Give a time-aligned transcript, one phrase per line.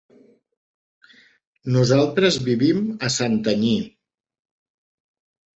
[1.75, 3.77] Nosaltres vivim a Santanyí.